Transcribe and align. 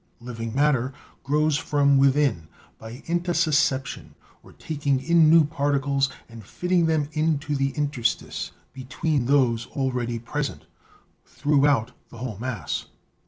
Living 0.19 0.51
matter 0.55 0.93
grows 1.23 1.57
from 1.59 1.95
within 1.95 2.47
by 2.79 3.03
intussusception, 3.07 4.15
or 4.41 4.51
taking 4.51 4.99
in 4.99 5.29
new 5.29 5.43
particles, 5.45 6.09
and 6.27 6.43
fitting 6.43 6.87
them 6.87 7.07
into 7.11 7.55
the 7.55 7.69
interstice* 7.73 8.49
between 8.73 9.27
those 9.27 9.67
already 9.75 10.17
present, 10.17 10.65
throughout 11.23 11.91
the 12.09 12.17
whole 12.17 12.39
mass. 12.39 12.87